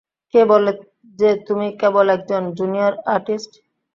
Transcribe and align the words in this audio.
কে 0.33 0.41
বলে 0.51 0.71
যে 1.19 1.29
তুমি 1.47 1.67
কেবল 1.81 2.05
একজন 2.15 2.43
জুনিয়র 2.57 2.93
আর্টিস্ট? 3.13 3.51